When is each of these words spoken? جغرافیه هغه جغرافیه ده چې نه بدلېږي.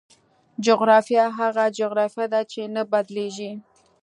جغرافیه 0.65 1.25
هغه 1.39 1.65
جغرافیه 1.77 2.25
ده 2.33 2.41
چې 2.51 2.61
نه 2.75 2.81
بدلېږي. 2.91 3.51